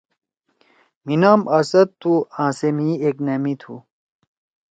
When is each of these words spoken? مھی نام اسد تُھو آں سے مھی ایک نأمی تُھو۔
مھی 1.05 1.15
نام 1.21 1.41
اسد 1.57 1.87
تُھو 2.01 2.13
آں 2.41 2.51
سے 2.57 2.67
مھی 2.77 2.87
ایک 3.03 3.17
نأمی 3.25 3.53
تُھو۔ 3.61 3.73